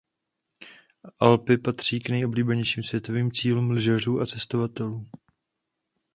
Alpy 1.19 1.57
patří 1.57 1.99
k 1.99 2.09
nejoblíbenějším 2.09 2.83
světovým 2.83 3.31
cílům 3.31 3.69
lyžařů 3.71 4.21
a 4.21 4.25
cestovatelů. 4.25 5.07